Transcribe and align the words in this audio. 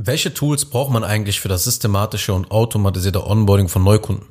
Welche 0.00 0.32
Tools 0.32 0.64
braucht 0.64 0.92
man 0.92 1.02
eigentlich 1.02 1.40
für 1.40 1.48
das 1.48 1.64
systematische 1.64 2.32
und 2.32 2.52
automatisierte 2.52 3.26
Onboarding 3.26 3.66
von 3.66 3.82
Neukunden? 3.82 4.28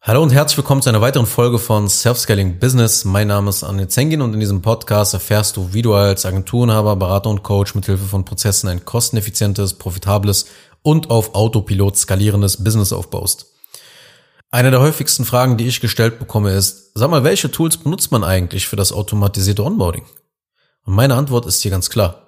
Hallo 0.00 0.22
und 0.22 0.30
herzlich 0.30 0.56
willkommen 0.56 0.82
zu 0.82 0.88
einer 0.88 1.00
weiteren 1.00 1.26
Folge 1.26 1.58
von 1.58 1.88
Self-Scaling 1.88 2.60
Business. 2.60 3.04
Mein 3.04 3.26
Name 3.26 3.50
ist 3.50 3.64
Anne 3.64 3.88
Zengin 3.88 4.22
und 4.22 4.34
in 4.34 4.38
diesem 4.38 4.62
Podcast 4.62 5.12
erfährst 5.12 5.56
du, 5.56 5.72
wie 5.72 5.82
du 5.82 5.94
als 5.94 6.24
Agenturenhaber, 6.24 6.94
Berater 6.94 7.28
und 7.28 7.42
Coach 7.42 7.74
mithilfe 7.74 8.04
von 8.04 8.24
Prozessen 8.24 8.68
ein 8.68 8.84
kosteneffizientes, 8.84 9.74
profitables 9.74 10.46
und 10.82 11.10
auf 11.10 11.34
Autopilot 11.34 11.96
skalierendes 11.96 12.62
Business 12.62 12.92
aufbaust. 12.92 13.52
Eine 14.52 14.70
der 14.70 14.80
häufigsten 14.80 15.24
Fragen, 15.24 15.56
die 15.56 15.66
ich 15.66 15.80
gestellt 15.80 16.20
bekomme, 16.20 16.52
ist, 16.52 16.92
sag 16.94 17.10
mal, 17.10 17.24
welche 17.24 17.50
Tools 17.50 17.78
benutzt 17.78 18.12
man 18.12 18.22
eigentlich 18.22 18.68
für 18.68 18.76
das 18.76 18.92
automatisierte 18.92 19.64
Onboarding? 19.64 20.04
Und 20.84 20.94
meine 20.94 21.16
Antwort 21.16 21.46
ist 21.46 21.62
hier 21.62 21.72
ganz 21.72 21.90
klar. 21.90 22.23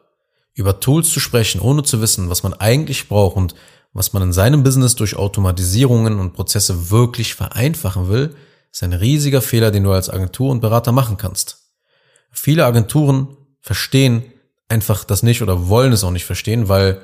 Über 0.56 0.80
Tools 0.80 1.10
zu 1.10 1.20
sprechen, 1.20 1.60
ohne 1.60 1.84
zu 1.84 2.00
wissen, 2.00 2.30
was 2.30 2.42
man 2.42 2.54
eigentlich 2.54 3.08
braucht 3.08 3.36
und 3.36 3.54
was 3.92 4.12
man 4.12 4.22
in 4.22 4.32
seinem 4.32 4.62
Business 4.62 4.96
durch 4.96 5.16
Automatisierungen 5.16 6.18
und 6.18 6.32
Prozesse 6.32 6.90
wirklich 6.90 7.34
vereinfachen 7.34 8.08
will, 8.08 8.34
ist 8.72 8.82
ein 8.82 8.92
riesiger 8.92 9.42
Fehler, 9.42 9.70
den 9.70 9.84
du 9.84 9.92
als 9.92 10.10
Agentur 10.10 10.50
und 10.50 10.60
Berater 10.60 10.92
machen 10.92 11.18
kannst. 11.18 11.70
Viele 12.32 12.64
Agenturen 12.64 13.36
verstehen 13.60 14.22
einfach 14.68 15.04
das 15.04 15.22
nicht 15.22 15.42
oder 15.42 15.68
wollen 15.68 15.92
es 15.92 16.04
auch 16.04 16.10
nicht 16.10 16.24
verstehen, 16.24 16.68
weil 16.68 17.00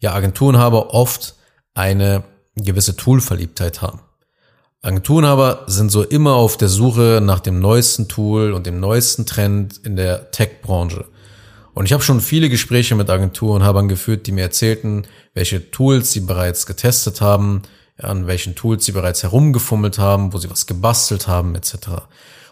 ja 0.00 0.12
Agenturenhaber 0.12 0.92
oft 0.92 1.34
eine 1.74 2.24
gewisse 2.56 2.96
Toolverliebtheit 2.96 3.80
haben. 3.80 4.00
Agenturenhaber 4.82 5.64
sind 5.66 5.90
so 5.90 6.02
immer 6.02 6.34
auf 6.34 6.56
der 6.56 6.68
Suche 6.68 7.20
nach 7.22 7.40
dem 7.40 7.60
neuesten 7.60 8.08
Tool 8.08 8.52
und 8.52 8.66
dem 8.66 8.78
neuesten 8.80 9.26
Trend 9.26 9.78
in 9.78 9.96
der 9.96 10.30
Tech-Branche. 10.30 11.04
Und 11.78 11.84
ich 11.84 11.92
habe 11.92 12.02
schon 12.02 12.20
viele 12.20 12.48
Gespräche 12.48 12.96
mit 12.96 13.08
Agenturenhabern 13.08 13.86
geführt, 13.86 14.26
die 14.26 14.32
mir 14.32 14.40
erzählten, 14.40 15.06
welche 15.32 15.70
Tools 15.70 16.10
sie 16.10 16.18
bereits 16.18 16.66
getestet 16.66 17.20
haben, 17.20 17.62
an 17.98 18.26
welchen 18.26 18.56
Tools 18.56 18.84
sie 18.84 18.90
bereits 18.90 19.22
herumgefummelt 19.22 19.96
haben, 19.96 20.32
wo 20.32 20.38
sie 20.38 20.50
was 20.50 20.66
gebastelt 20.66 21.28
haben, 21.28 21.54
etc. 21.54 21.74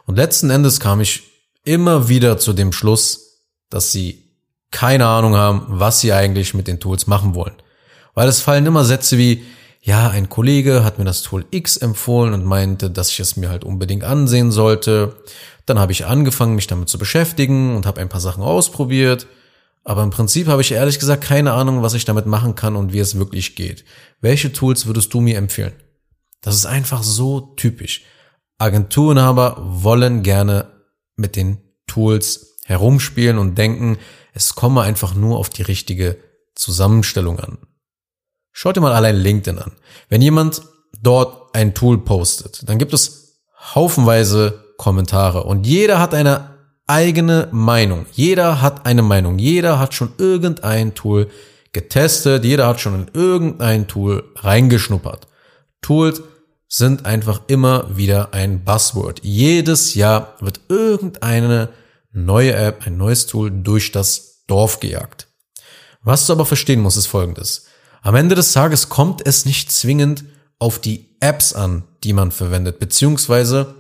Und 0.05 0.15
letzten 0.15 0.49
Endes 0.51 0.79
kam 0.79 1.01
ich 1.01 1.25
immer 1.65 2.09
wieder 2.09 2.39
zu 2.39 2.53
dem 2.53 2.71
Schluss, 2.71 3.43
dass 3.69 3.91
sie 3.91 4.31
keine 4.71 5.09
Ahnung 5.09 5.35
haben, 5.35 5.65
was 5.71 6.01
sie 6.01 6.13
eigentlich 6.13 6.55
mit 6.55 6.69
den 6.69 6.79
Tools 6.79 7.09
machen 7.09 7.35
wollen. 7.35 7.57
Weil 8.15 8.29
es 8.29 8.41
fallen 8.41 8.65
immer 8.65 8.85
Sätze 8.85 9.19
wie, 9.19 9.43
ja, 9.83 10.09
ein 10.09 10.29
Kollege 10.29 10.85
hat 10.85 11.01
mir 11.01 11.05
das 11.05 11.23
Tool 11.23 11.47
X 11.51 11.77
empfohlen 11.77 12.33
und 12.33 12.45
meinte, 12.45 12.91
dass 12.91 13.11
ich 13.11 13.19
es 13.19 13.37
mir 13.37 13.49
halt 13.49 13.65
unbedingt 13.65 14.05
ansehen 14.05 14.53
sollte. 14.53 15.17
Dann 15.67 15.79
habe 15.79 15.93
ich 15.93 16.07
angefangen, 16.07 16.55
mich 16.55 16.69
damit 16.69 16.89
zu 16.89 16.99
beschäftigen 16.99 17.77
und 17.77 17.87
habe 17.87 18.01
ein 18.01 18.09
paar 18.09 18.21
Sachen 18.21 18.43
ausprobiert. 18.43 19.27
Aber 19.85 20.03
im 20.03 20.11
Prinzip 20.11 20.49
habe 20.49 20.63
ich 20.63 20.73
ehrlich 20.73 20.99
gesagt 20.99 21.23
keine 21.23 21.53
Ahnung, 21.53 21.83
was 21.83 21.95
ich 21.95 22.05
damit 22.05 22.27
machen 22.27 22.55
kann 22.55 22.77
und 22.77 22.93
wie 22.93 22.99
es 22.99 23.19
wirklich 23.19 23.55
geht. 23.55 23.85
Welche 24.21 24.53
Tools 24.53 24.87
würdest 24.87 25.13
du 25.13 25.21
mir 25.21 25.37
empfehlen? 25.37 25.75
Das 26.41 26.55
ist 26.55 26.67
einfach 26.67 27.03
so 27.03 27.41
typisch. 27.57 28.03
Agenturenhaber 28.59 29.57
wollen 29.61 30.23
gerne 30.23 30.73
mit 31.17 31.37
den 31.37 31.59
Tools 31.87 32.59
herumspielen 32.65 33.39
und 33.39 33.57
denken, 33.59 33.99
es 34.33 34.55
komme 34.55 34.83
einfach 34.83 35.15
nur 35.15 35.39
auf 35.39 35.51
die 35.51 35.63
richtige 35.63 36.19
Zusammenstellung 36.55 37.39
an. 37.39 37.59
Schaut 38.53 38.77
dir 38.77 38.81
mal 38.81 38.93
allein 38.93 39.17
LinkedIn 39.17 39.59
an. 39.59 39.73
Wenn 40.09 40.23
jemand 40.23 40.63
dort 41.01 41.55
ein 41.55 41.75
Tool 41.75 41.99
postet, 41.99 42.69
dann 42.69 42.79
gibt 42.79 42.93
es 42.93 43.43
haufenweise 43.75 44.66
Kommentare 44.77 45.45
und 45.45 45.67
jeder 45.67 45.99
hat 45.99 46.15
eine 46.15 46.57
eigene 46.87 47.49
Meinung. 47.51 48.07
Jeder 48.13 48.61
hat 48.61 48.87
eine 48.87 49.03
Meinung. 49.03 49.39
Jeder 49.39 49.79
hat 49.79 49.95
schon 49.95 50.13
irgendein 50.19 50.95
Tool 50.95 51.29
getestet. 51.73 52.45
Jeder 52.45 52.69
hat 52.69 52.81
schon 52.81 52.95
in 52.95 53.11
irgendein 53.13 53.89
Tool 53.89 54.25
reingeschnuppert. 54.37 55.27
Tools 55.83 56.23
sind 56.69 57.07
einfach 57.07 57.43
immer 57.49 57.97
wieder 57.97 58.35
ein 58.35 58.65
Buzzword. 58.65 59.21
Jedes 59.23 59.95
Jahr 59.95 60.35
wird 60.41 60.61
irgendeine 60.69 61.71
neue 62.13 62.55
App, 62.55 62.87
ein 62.87 62.97
neues 62.97 63.27
Tool 63.27 63.51
durch 63.51 63.93
das 63.93 64.45
Dorf 64.47 64.81
gejagt. 64.81 65.29
Was 66.03 66.27
du 66.27 66.33
aber 66.33 66.47
verstehen 66.47 66.81
musst, 66.81 66.97
ist 66.97 67.07
folgendes. 67.07 67.67
Am 68.03 68.15
Ende 68.15 68.35
des 68.35 68.53
Tages 68.53 68.89
kommt 68.89 69.27
es 69.27 69.45
nicht 69.45 69.71
zwingend 69.71 70.25
auf 70.59 70.79
die 70.79 71.17
Apps 71.21 71.53
an, 71.53 71.85
die 72.05 72.13
man 72.13 72.31
verwendet, 72.31 72.79
beziehungsweise 72.79 73.75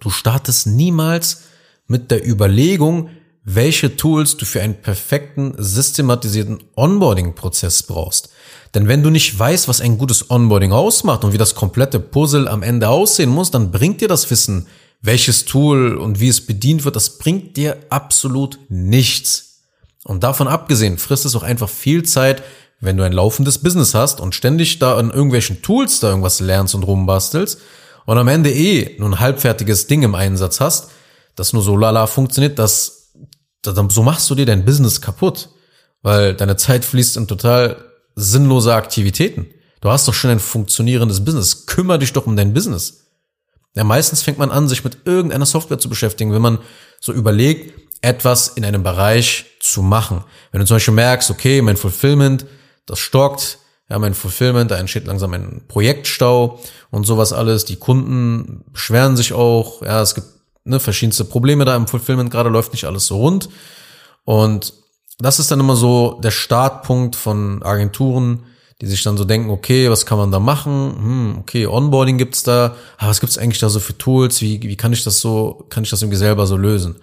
Du 0.00 0.10
startest 0.10 0.66
niemals 0.66 1.42
mit 1.86 2.10
der 2.10 2.26
Überlegung, 2.26 3.10
welche 3.44 3.96
Tools 3.96 4.36
du 4.36 4.44
für 4.44 4.60
einen 4.60 4.82
perfekten, 4.82 5.54
systematisierten 5.56 6.62
Onboarding-Prozess 6.76 7.84
brauchst. 7.84 8.28
Denn 8.74 8.88
wenn 8.88 9.02
du 9.02 9.08
nicht 9.08 9.38
weißt, 9.38 9.68
was 9.68 9.80
ein 9.80 9.96
gutes 9.96 10.30
Onboarding 10.30 10.72
ausmacht 10.72 11.24
und 11.24 11.32
wie 11.32 11.38
das 11.38 11.54
komplette 11.54 11.98
Puzzle 11.98 12.46
am 12.46 12.62
Ende 12.62 12.90
aussehen 12.90 13.30
muss, 13.30 13.50
dann 13.50 13.70
bringt 13.70 14.02
dir 14.02 14.08
das 14.08 14.30
Wissen, 14.30 14.66
welches 15.00 15.46
Tool 15.46 15.96
und 15.96 16.20
wie 16.20 16.28
es 16.28 16.44
bedient 16.44 16.84
wird, 16.84 16.96
das 16.96 17.18
bringt 17.18 17.56
dir 17.56 17.78
absolut 17.88 18.58
nichts. 18.68 19.62
Und 20.04 20.24
davon 20.24 20.48
abgesehen 20.48 20.98
frisst 20.98 21.24
es 21.24 21.36
auch 21.36 21.42
einfach 21.42 21.68
viel 21.68 22.02
Zeit, 22.02 22.42
wenn 22.80 22.96
du 22.96 23.04
ein 23.04 23.12
laufendes 23.12 23.58
Business 23.58 23.94
hast 23.94 24.20
und 24.20 24.34
ständig 24.34 24.78
da 24.78 24.96
an 24.96 25.10
irgendwelchen 25.10 25.62
Tools 25.62 26.00
da 26.00 26.10
irgendwas 26.10 26.40
lernst 26.40 26.74
und 26.74 26.84
rumbastelst 26.84 27.58
und 28.08 28.16
am 28.16 28.28
Ende 28.28 28.50
eh 28.50 28.96
nur 28.98 29.10
ein 29.10 29.20
halbfertiges 29.20 29.86
Ding 29.86 30.02
im 30.02 30.14
Einsatz 30.14 30.60
hast, 30.60 30.88
das 31.36 31.52
nur 31.52 31.62
so 31.62 31.76
lala 31.76 32.06
funktioniert, 32.06 32.58
das, 32.58 33.12
das, 33.60 33.76
so 33.90 34.02
machst 34.02 34.30
du 34.30 34.34
dir 34.34 34.46
dein 34.46 34.64
Business 34.64 35.02
kaputt, 35.02 35.50
weil 36.00 36.32
deine 36.32 36.56
Zeit 36.56 36.86
fließt 36.86 37.18
in 37.18 37.28
total 37.28 37.76
sinnlose 38.14 38.74
Aktivitäten. 38.74 39.48
Du 39.82 39.90
hast 39.90 40.08
doch 40.08 40.14
schon 40.14 40.30
ein 40.30 40.40
funktionierendes 40.40 41.22
Business. 41.22 41.66
Kümmer 41.66 41.98
dich 41.98 42.14
doch 42.14 42.24
um 42.24 42.34
dein 42.34 42.54
Business. 42.54 43.04
Ja, 43.74 43.84
meistens 43.84 44.22
fängt 44.22 44.38
man 44.38 44.50
an, 44.50 44.68
sich 44.68 44.84
mit 44.84 45.00
irgendeiner 45.04 45.44
Software 45.44 45.78
zu 45.78 45.90
beschäftigen, 45.90 46.32
wenn 46.32 46.40
man 46.40 46.60
so 47.00 47.12
überlegt, 47.12 47.78
etwas 48.00 48.48
in 48.48 48.64
einem 48.64 48.82
Bereich 48.82 49.44
zu 49.60 49.82
machen. 49.82 50.24
Wenn 50.50 50.60
du 50.60 50.66
zum 50.66 50.76
Beispiel 50.76 50.94
merkst, 50.94 51.30
okay, 51.30 51.60
mein 51.60 51.76
Fulfillment, 51.76 52.46
das 52.86 53.00
stockt, 53.00 53.58
ja, 53.90 53.98
mein 53.98 54.14
Fulfillment, 54.14 54.70
da 54.70 54.76
entsteht 54.76 55.06
langsam 55.06 55.32
ein 55.32 55.62
Projektstau 55.66 56.60
und 56.90 57.04
sowas 57.04 57.32
alles. 57.32 57.64
Die 57.64 57.76
Kunden 57.76 58.64
beschweren 58.72 59.16
sich 59.16 59.32
auch. 59.32 59.82
Ja, 59.82 60.02
es 60.02 60.14
gibt 60.14 60.26
ne, 60.64 60.78
verschiedenste 60.78 61.24
Probleme 61.24 61.64
da 61.64 61.74
im 61.74 61.86
Fulfillment. 61.86 62.30
Gerade 62.30 62.50
läuft 62.50 62.72
nicht 62.72 62.84
alles 62.84 63.06
so 63.06 63.16
rund. 63.16 63.48
Und 64.24 64.74
das 65.18 65.38
ist 65.38 65.50
dann 65.50 65.60
immer 65.60 65.74
so 65.74 66.20
der 66.22 66.30
Startpunkt 66.30 67.16
von 67.16 67.62
Agenturen, 67.62 68.44
die 68.80 68.86
sich 68.86 69.02
dann 69.02 69.16
so 69.16 69.24
denken, 69.24 69.50
okay, 69.50 69.90
was 69.90 70.06
kann 70.06 70.18
man 70.18 70.30
da 70.30 70.38
machen? 70.38 70.94
Hm, 70.94 71.38
okay, 71.40 71.66
Onboarding 71.66 72.18
gibt's 72.18 72.42
da. 72.42 72.76
Aber 72.98 73.10
was 73.10 73.20
gibt's 73.20 73.38
eigentlich 73.38 73.58
da 73.58 73.70
so 73.70 73.80
für 73.80 73.96
Tools? 73.96 74.42
Wie, 74.42 74.62
wie 74.62 74.76
kann 74.76 74.92
ich 74.92 75.02
das 75.02 75.20
so, 75.20 75.64
kann 75.70 75.82
ich 75.82 75.90
das 75.90 76.02
irgendwie 76.02 76.18
selber 76.18 76.46
so 76.46 76.58
lösen? 76.58 76.96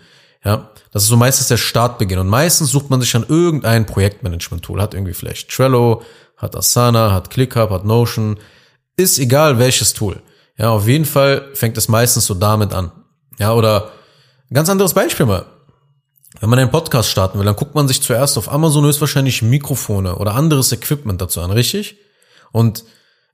Ja, 0.43 0.69
das 0.91 1.03
ist 1.03 1.09
so 1.09 1.17
meistens 1.17 1.47
der 1.47 1.57
Startbeginn. 1.57 2.19
Und 2.19 2.27
meistens 2.27 2.69
sucht 2.69 2.91
man 2.91 3.01
sich 3.01 3.11
dann 3.11 3.25
irgendein 3.27 3.87
Projektmanagement-Tool. 3.87 4.79
Hat 4.79 4.93
irgendwie 4.93 5.13
vielleicht 5.13 5.49
Trello, 5.49 6.03
hat 6.37 6.55
Asana, 6.55 7.11
hat 7.11 7.29
ClickUp, 7.29 7.69
hat 7.69 7.85
Notion. 7.85 8.37
Ist 8.97 9.19
egal 9.19 9.59
welches 9.59 9.93
Tool. 9.93 10.21
Ja, 10.57 10.69
auf 10.69 10.87
jeden 10.87 11.05
Fall 11.05 11.49
fängt 11.53 11.77
es 11.77 11.87
meistens 11.87 12.25
so 12.25 12.33
damit 12.33 12.73
an. 12.73 12.91
Ja, 13.39 13.53
oder 13.53 13.91
ganz 14.53 14.69
anderes 14.69 14.93
Beispiel 14.93 15.25
mal. 15.25 15.45
Wenn 16.39 16.49
man 16.49 16.59
einen 16.59 16.71
Podcast 16.71 17.09
starten 17.09 17.39
will, 17.39 17.45
dann 17.45 17.55
guckt 17.55 17.75
man 17.75 17.87
sich 17.87 18.01
zuerst 18.01 18.37
auf 18.37 18.51
Amazon 18.51 18.85
höchstwahrscheinlich 18.85 19.41
Mikrofone 19.41 20.17
oder 20.17 20.35
anderes 20.35 20.71
Equipment 20.71 21.21
dazu 21.21 21.41
an, 21.41 21.51
richtig? 21.51 21.97
Und 22.51 22.83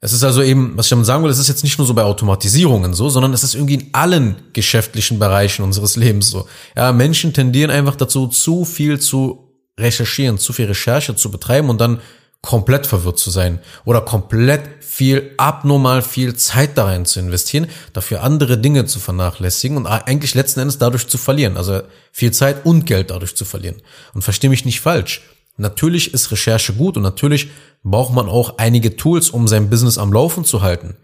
es 0.02 0.14
ist 0.14 0.24
also 0.24 0.42
eben, 0.42 0.76
was 0.78 0.88
ich 0.88 0.90
damit 0.92 1.06
sagen 1.06 1.24
will, 1.24 1.30
es 1.30 1.38
ist 1.38 1.48
jetzt 1.48 1.64
nicht 1.64 1.78
nur 1.78 1.86
so 1.86 1.94
bei 1.94 2.04
Automatisierungen 2.04 2.94
so, 2.94 3.10
sondern 3.10 3.34
es 3.34 3.44
ist 3.44 3.54
irgendwie 3.54 3.76
in 3.76 3.90
allen 3.94 4.36
geschäftlichen 4.54 5.20
Bereichen 5.20 5.64
unseres 5.64 5.96
Lebens 5.98 6.30
so. 6.30 6.48
Ja, 6.76 6.92
Menschen 6.92 7.34
tendieren 7.34 7.70
einfach 7.70 7.96
dazu, 7.96 8.28
zu 8.28 8.66
viel 8.66 9.00
zu 9.00 9.48
recherchieren, 9.80 10.38
zu 10.38 10.54
viel 10.54 10.66
Recherche 10.66 11.16
zu 11.16 11.32
betreiben 11.32 11.70
und 11.70 11.80
dann 11.80 12.02
komplett 12.42 12.88
verwirrt 12.88 13.20
zu 13.20 13.30
sein 13.30 13.60
oder 13.86 14.02
komplett 14.02 14.84
viel, 14.84 15.32
abnormal 15.38 16.02
viel 16.02 16.36
Zeit 16.36 16.78
da 16.78 16.86
rein 16.86 17.06
zu 17.06 17.20
investieren, 17.20 17.68
dafür 17.94 18.24
andere 18.24 18.58
Dinge 18.58 18.86
zu 18.86 19.00
vernachlässigen 19.00 19.78
und 19.78 19.86
eigentlich 19.86 20.34
letzten 20.34 20.62
Endes 20.62 20.80
dadurch 20.80 21.08
zu 21.08 21.18
verlieren. 21.18 21.56
Also 21.56 21.82
viel 22.12 22.32
Zeit 22.32 22.66
und 22.66 22.86
Geld 22.86 23.12
dadurch 23.12 23.36
zu 23.36 23.46
verlieren. 23.46 23.82
Und 24.14 24.24
verstehe 24.24 24.50
mich 24.50 24.66
nicht 24.66 24.82
falsch. 24.82 25.22
Natürlich 25.58 26.14
ist 26.14 26.32
Recherche 26.32 26.74
gut 26.74 26.98
und 26.98 27.04
natürlich 27.04 27.52
braucht 27.84 28.14
man 28.14 28.28
auch 28.28 28.58
einige 28.58 28.96
Tools, 28.96 29.30
um 29.30 29.48
sein 29.48 29.70
Business 29.70 29.98
am 29.98 30.12
Laufen 30.12 30.44
zu 30.44 30.62
halten. 30.62 30.98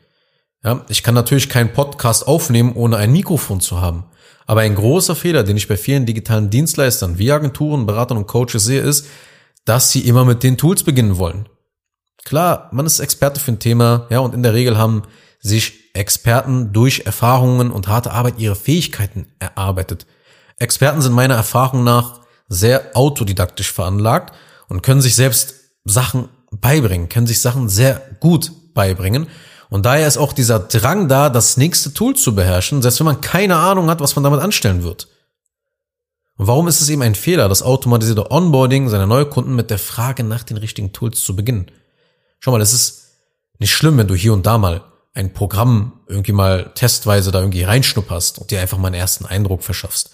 Ja, 0.63 0.83
ich 0.89 1.03
kann 1.03 1.13
natürlich 1.13 1.49
keinen 1.49 1.71
Podcast 1.71 2.27
aufnehmen, 2.27 2.73
ohne 2.73 2.97
ein 2.97 3.11
Mikrofon 3.11 3.61
zu 3.61 3.79
haben. 3.79 4.05
Aber 4.47 4.61
ein 4.61 4.75
großer 4.75 5.15
Fehler, 5.15 5.43
den 5.43 5.57
ich 5.57 5.67
bei 5.67 5.77
vielen 5.77 6.05
digitalen 6.05 6.49
Dienstleistern 6.49 7.19
wie 7.19 7.31
Agenturen, 7.31 7.85
Beratern 7.85 8.17
und 8.17 8.27
Coaches 8.27 8.63
sehe, 8.63 8.81
ist, 8.81 9.05
dass 9.67 9.91
sie 9.91 10.07
immer 10.07 10.23
mit 10.23 10.43
den 10.43 10.57
Tools 10.57 10.83
beginnen 10.83 11.17
wollen. 11.17 11.49
Klar, 12.23 12.69
man 12.71 12.85
ist 12.85 12.99
Experte 12.99 13.39
für 13.41 13.51
ein 13.51 13.59
Thema, 13.59 14.07
ja, 14.09 14.19
und 14.19 14.33
in 14.33 14.41
der 14.41 14.53
Regel 14.53 14.77
haben 14.77 15.03
sich 15.39 15.93
Experten 15.93 16.71
durch 16.71 17.01
Erfahrungen 17.05 17.71
und 17.71 17.87
harte 17.89 18.11
Arbeit 18.11 18.35
ihre 18.37 18.55
Fähigkeiten 18.55 19.27
erarbeitet. 19.39 20.05
Experten 20.57 21.01
sind 21.01 21.13
meiner 21.13 21.35
Erfahrung 21.35 21.83
nach 21.83 22.21
sehr 22.47 22.91
autodidaktisch 22.93 23.71
veranlagt 23.71 24.33
und 24.69 24.83
können 24.83 25.01
sich 25.01 25.15
selbst 25.15 25.55
Sachen 25.83 26.29
beibringen, 26.51 27.09
können 27.09 27.27
sich 27.27 27.41
Sachen 27.41 27.67
sehr 27.67 28.01
gut 28.21 28.51
beibringen. 28.73 29.27
Und 29.69 29.85
daher 29.85 30.07
ist 30.07 30.17
auch 30.17 30.31
dieser 30.31 30.59
Drang 30.59 31.09
da, 31.09 31.29
das 31.29 31.57
nächste 31.57 31.93
Tool 31.93 32.15
zu 32.15 32.33
beherrschen, 32.33 32.81
selbst 32.81 32.99
wenn 33.01 33.05
man 33.05 33.19
keine 33.21 33.57
Ahnung 33.57 33.89
hat, 33.89 33.99
was 33.99 34.15
man 34.15 34.23
damit 34.23 34.39
anstellen 34.39 34.83
wird. 34.83 35.09
Und 36.37 36.47
warum 36.47 36.67
ist 36.67 36.81
es 36.81 36.89
eben 36.89 37.01
ein 37.01 37.15
Fehler, 37.15 37.49
das 37.49 37.63
automatisierte 37.63 38.31
Onboarding 38.31 38.89
seiner 38.89 39.07
Neukunden 39.07 39.55
mit 39.55 39.71
der 39.71 39.79
Frage 39.79 40.23
nach 40.23 40.43
den 40.43 40.57
richtigen 40.57 40.93
Tools 40.93 41.23
zu 41.23 41.35
beginnen? 41.35 41.71
Schau 42.39 42.51
mal, 42.51 42.61
es 42.61 42.73
ist 42.73 43.07
nicht 43.57 43.73
schlimm, 43.73 43.97
wenn 43.97 44.07
du 44.07 44.15
hier 44.15 44.33
und 44.33 44.45
da 44.45 44.57
mal 44.59 44.83
ein 45.15 45.33
Programm 45.33 45.93
irgendwie 46.07 46.31
mal 46.31 46.71
testweise 46.75 47.31
da 47.31 47.39
irgendwie 47.39 47.63
reinschnupperst 47.63 48.37
und 48.37 48.51
dir 48.51 48.61
einfach 48.61 48.77
mal 48.77 48.87
einen 48.87 48.95
ersten 48.95 49.25
Eindruck 49.25 49.63
verschaffst. 49.63 50.11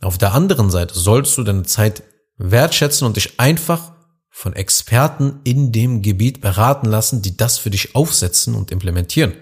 Auf 0.00 0.16
der 0.16 0.32
anderen 0.32 0.70
Seite 0.70 0.98
sollst 0.98 1.36
du 1.36 1.44
deine 1.44 1.64
Zeit 1.64 2.02
wertschätzen 2.38 3.06
und 3.06 3.16
dich 3.16 3.38
einfach 3.38 3.92
von 4.30 4.54
Experten 4.54 5.40
in 5.44 5.70
dem 5.72 6.00
Gebiet 6.00 6.40
beraten 6.40 6.86
lassen, 6.86 7.20
die 7.20 7.36
das 7.36 7.58
für 7.58 7.70
dich 7.70 7.94
aufsetzen 7.94 8.54
und 8.54 8.70
implementieren. 8.70 9.34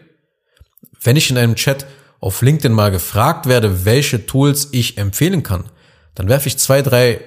Wenn 1.01 1.17
ich 1.17 1.31
in 1.31 1.39
einem 1.39 1.55
Chat 1.55 1.87
auf 2.19 2.43
LinkedIn 2.43 2.73
mal 2.73 2.91
gefragt 2.91 3.47
werde, 3.47 3.85
welche 3.85 4.27
Tools 4.27 4.69
ich 4.73 4.99
empfehlen 4.99 5.43
kann, 5.43 5.71
dann 6.17 6.29
werfe 6.29 6.49
ich 6.49 6.59
zwei, 6.59 6.83
drei 6.83 7.21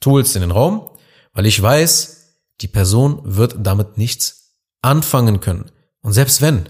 Tools 0.00 0.34
in 0.34 0.40
den 0.40 0.50
Raum, 0.50 0.88
weil 1.34 1.44
ich 1.44 1.60
weiß, 1.60 2.16
die 2.62 2.68
Person 2.68 3.20
wird 3.22 3.56
damit 3.58 3.98
nichts 3.98 4.54
anfangen 4.80 5.40
können. 5.40 5.70
Und 6.00 6.12
selbst 6.12 6.40
wenn, 6.40 6.68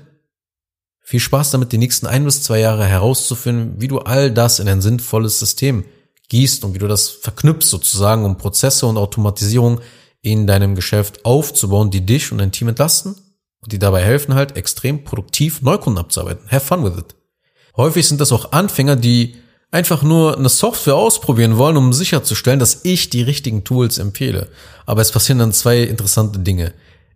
viel 1.02 1.20
Spaß 1.20 1.52
damit, 1.52 1.70
die 1.70 1.78
nächsten 1.78 2.06
ein 2.06 2.24
bis 2.24 2.42
zwei 2.42 2.58
Jahre 2.58 2.84
herauszufinden, 2.84 3.80
wie 3.80 3.86
du 3.86 4.00
all 4.00 4.32
das 4.32 4.58
in 4.58 4.68
ein 4.68 4.80
sinnvolles 4.80 5.38
System 5.38 5.84
gießt 6.28 6.64
und 6.64 6.74
wie 6.74 6.78
du 6.78 6.88
das 6.88 7.08
verknüpfst 7.08 7.68
sozusagen, 7.68 8.24
um 8.24 8.38
Prozesse 8.38 8.86
und 8.86 8.96
Automatisierung 8.96 9.80
in 10.22 10.48
deinem 10.48 10.74
Geschäft 10.74 11.24
aufzubauen, 11.24 11.92
die 11.92 12.04
dich 12.04 12.32
und 12.32 12.38
dein 12.38 12.50
Team 12.50 12.68
entlasten 12.68 13.14
und 13.60 13.70
die 13.70 13.78
dabei 13.78 14.02
helfen 14.02 14.34
halt 14.34 14.56
extrem 14.56 15.04
produktiv 15.04 15.62
Neukunden 15.62 16.02
abzuarbeiten. 16.02 16.50
Have 16.50 16.66
fun 16.66 16.82
with 16.82 16.98
it. 16.98 17.14
Häufig 17.76 18.08
sind 18.08 18.20
das 18.20 18.32
auch 18.32 18.50
Anfänger, 18.50 18.96
die 18.96 19.36
einfach 19.70 20.02
nur 20.02 20.38
eine 20.38 20.48
Software 20.48 20.96
ausprobieren 20.96 21.58
wollen, 21.58 21.76
um 21.76 21.92
sicherzustellen, 21.92 22.60
dass 22.60 22.84
ich 22.84 23.10
die 23.10 23.22
richtigen 23.22 23.64
Tools 23.64 23.98
empfehle. 23.98 24.48
Aber 24.86 25.02
es 25.02 25.10
passieren 25.10 25.38
dann 25.38 25.52
zwei 25.52 25.82
interessante 25.82 26.38
Dinge. 26.38 26.72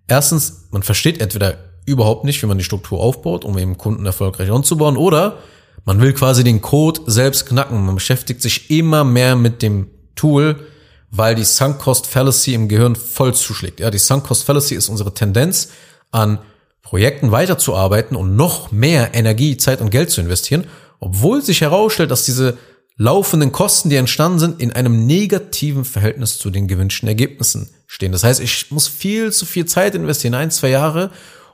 Erstens, 0.09 0.67
man 0.71 0.83
versteht 0.83 1.21
entweder 1.21 1.59
überhaupt 1.87 2.25
nicht, 2.25 2.43
wie 2.43 2.47
man 2.47 2.59
die 2.59 2.65
Struktur 2.65 3.01
aufbaut, 3.01 3.45
um 3.45 3.57
eben 3.59 3.79
Kunden 3.79 4.05
erfolgreich 4.07 4.51
anzubauen, 4.51 4.97
oder 4.97 5.39
man 5.85 6.01
will 6.01 6.13
quasi 6.13 6.45
den 6.45 6.61
Code 6.61 7.01
selbst 7.07 7.47
knacken. 7.47 7.85
Man 7.87 7.95
beschäftigt 7.95 8.43
sich 8.43 8.71
immer 8.71 9.05
mehr 9.05 9.37
mit 9.37 9.63
dem 9.63 9.89
Tool, 10.15 10.67
weil 11.11 11.35
die 11.35 11.45
Sunk 11.45 11.79
Cost 11.79 12.07
Fallacy 12.07 12.55
im 12.55 12.69
Gehirn 12.69 12.97
voll 12.97 13.35
zuschlägt. 13.35 13.81
Ja, 13.81 13.91
die 13.91 13.99
Sunk 13.99 14.25
Cost 14.25 14.45
Fallacy 14.45 14.75
ist 14.75 14.89
unsere 14.89 15.15
Tendenz, 15.15 15.71
an 16.11 16.39
Projekten 16.83 17.31
weiterzuarbeiten 17.31 18.17
und 18.17 18.37
noch 18.37 18.73
mehr 18.73 19.15
Energie, 19.15 19.57
Zeit 19.57 19.81
und 19.81 19.91
Geld 19.91 20.11
zu 20.11 20.21
investieren, 20.21 20.67
obwohl 21.01 21.43
sich 21.43 21.63
herausstellt, 21.63 22.11
dass 22.11 22.25
diese 22.25 22.59
laufenden 22.97 23.51
Kosten, 23.51 23.89
die 23.89 23.97
entstanden 23.97 24.39
sind, 24.39 24.61
in 24.61 24.73
einem 24.73 25.07
negativen 25.07 25.85
Verhältnis 25.87 26.39
zu 26.39 26.51
den 26.51 26.69
gewünschten 26.69 27.09
Ergebnissen 27.09 27.71
stehen. 27.87 28.13
Das 28.13 28.25
heißt, 28.25 28.41
ich 28.41 28.71
muss 28.71 28.87
viel 28.89 29.33
zu 29.33 29.47
viel 29.47 29.65
Zeit 29.65 29.95
investieren, 29.95 30.35
ein, 30.35 30.51
zwei 30.51 30.69
Jahre, 30.69 31.11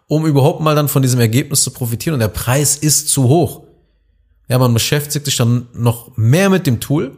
um 0.08 0.26
überhaupt 0.26 0.60
mal 0.60 0.75
dann 0.75 0.88
von 0.88 1.02
diesem 1.02 1.20
Ergebnis 1.20 1.62
zu 1.62 1.70
profitieren 1.70 2.14
und 2.14 2.20
der 2.20 2.28
Preis 2.28 2.76
ist 2.76 3.08
zu 3.08 3.28
hoch. 3.28 3.62
Ja, 4.48 4.58
man 4.58 4.75
beschäftigt 4.75 5.25
sich 5.25 5.37
dann 5.37 5.69
noch 5.72 6.16
mehr 6.16 6.50
mit 6.50 6.66
dem 6.66 6.81
Tool, 6.81 7.12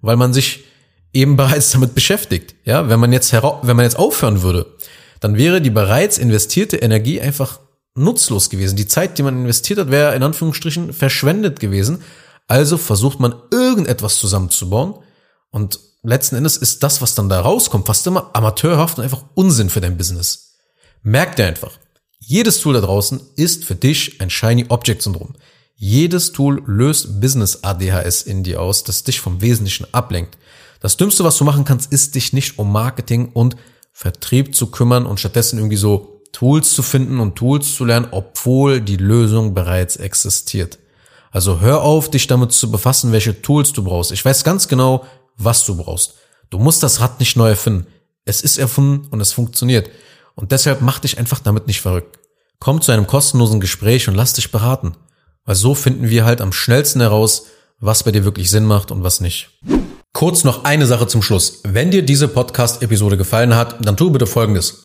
weil 0.00 0.16
man 0.16 0.32
sich 0.32 0.64
eben 1.12 1.36
bereits 1.36 1.70
damit 1.70 1.94
beschäftigt. 1.94 2.56
Ja, 2.64 2.88
wenn 2.88 2.98
man 2.98 3.12
jetzt 3.12 3.32
wenn 3.32 3.76
man 3.76 3.84
jetzt 3.84 3.98
aufhören 3.98 4.42
würde, 4.42 4.66
dann 5.20 5.36
wäre 5.36 5.62
die 5.62 5.70
bereits 5.70 6.18
investierte 6.18 6.78
Energie 6.78 7.20
einfach 7.20 7.60
nutzlos 7.94 8.50
gewesen. 8.50 8.76
Die 8.76 8.88
Zeit, 8.88 9.18
die 9.18 9.22
man 9.22 9.38
investiert 9.38 9.78
hat, 9.78 9.90
wäre 9.90 10.14
in 10.14 10.22
Anführungsstrichen 10.22 10.92
verschwendet 10.92 11.60
gewesen. 11.60 12.02
Also 12.46 12.76
versucht 12.76 13.20
man 13.20 13.34
irgendetwas 13.50 14.18
zusammenzubauen 14.18 14.94
und 15.50 15.80
letzten 16.02 16.36
Endes 16.36 16.56
ist 16.56 16.82
das, 16.82 17.00
was 17.00 17.14
dann 17.14 17.28
da 17.28 17.40
rauskommt, 17.40 17.86
fast 17.86 18.06
immer 18.06 18.30
amateurhaft 18.34 18.98
und 18.98 19.04
einfach 19.04 19.24
Unsinn 19.34 19.70
für 19.70 19.80
dein 19.80 19.96
Business. 19.96 20.56
Merk 21.02 21.36
dir 21.36 21.46
einfach, 21.46 21.78
jedes 22.18 22.60
Tool 22.60 22.74
da 22.74 22.80
draußen 22.80 23.20
ist 23.36 23.64
für 23.64 23.74
dich 23.74 24.20
ein 24.20 24.30
Shiny 24.30 24.66
Object 24.68 25.02
Syndrom. 25.02 25.34
Jedes 25.76 26.32
Tool 26.32 26.62
löst 26.66 27.20
Business 27.20 27.62
ADHS 27.62 28.22
in 28.22 28.44
dir 28.44 28.60
aus, 28.62 28.84
das 28.84 29.04
dich 29.04 29.20
vom 29.20 29.40
Wesentlichen 29.40 29.86
ablenkt. 29.92 30.38
Das 30.80 30.96
Dümmste, 30.96 31.24
was 31.24 31.36
du 31.36 31.44
machen 31.44 31.64
kannst, 31.64 31.92
ist 31.92 32.14
dich 32.14 32.32
nicht 32.32 32.58
um 32.58 32.70
Marketing 32.70 33.30
und 33.32 33.56
Vertrieb 33.92 34.54
zu 34.54 34.68
kümmern 34.68 35.06
und 35.06 35.20
stattdessen 35.20 35.58
irgendwie 35.58 35.76
so 35.76 36.13
Tools 36.34 36.74
zu 36.74 36.82
finden 36.82 37.20
und 37.20 37.36
Tools 37.36 37.76
zu 37.76 37.84
lernen, 37.84 38.08
obwohl 38.10 38.80
die 38.80 38.96
Lösung 38.96 39.54
bereits 39.54 39.96
existiert. 39.96 40.78
Also 41.30 41.60
hör 41.60 41.82
auf, 41.82 42.10
dich 42.10 42.26
damit 42.26 42.52
zu 42.52 42.70
befassen, 42.70 43.12
welche 43.12 43.40
Tools 43.40 43.72
du 43.72 43.84
brauchst. 43.84 44.12
Ich 44.12 44.24
weiß 44.24 44.44
ganz 44.44 44.68
genau, 44.68 45.06
was 45.36 45.64
du 45.64 45.76
brauchst. 45.76 46.14
Du 46.50 46.58
musst 46.58 46.82
das 46.82 47.00
Rad 47.00 47.20
nicht 47.20 47.36
neu 47.36 47.48
erfinden. 47.48 47.86
Es 48.24 48.42
ist 48.42 48.58
erfunden 48.58 49.06
und 49.10 49.20
es 49.20 49.32
funktioniert. 49.32 49.90
Und 50.34 50.52
deshalb 50.52 50.80
mach 50.80 50.98
dich 50.98 51.18
einfach 51.18 51.38
damit 51.38 51.66
nicht 51.68 51.80
verrückt. 51.80 52.18
Komm 52.58 52.80
zu 52.80 52.92
einem 52.92 53.06
kostenlosen 53.06 53.60
Gespräch 53.60 54.08
und 54.08 54.14
lass 54.14 54.32
dich 54.32 54.50
beraten. 54.50 54.96
Weil 55.44 55.54
so 55.54 55.74
finden 55.74 56.08
wir 56.08 56.24
halt 56.24 56.40
am 56.40 56.52
schnellsten 56.52 57.00
heraus, 57.00 57.46
was 57.78 58.02
bei 58.02 58.10
dir 58.10 58.24
wirklich 58.24 58.50
Sinn 58.50 58.64
macht 58.64 58.90
und 58.90 59.04
was 59.04 59.20
nicht. 59.20 59.50
Kurz 60.12 60.44
noch 60.44 60.64
eine 60.64 60.86
Sache 60.86 61.06
zum 61.06 61.22
Schluss. 61.22 61.60
Wenn 61.64 61.90
dir 61.90 62.02
diese 62.02 62.28
Podcast-Episode 62.28 63.16
gefallen 63.16 63.54
hat, 63.54 63.84
dann 63.84 63.96
tu 63.96 64.10
bitte 64.10 64.26
Folgendes. 64.26 64.84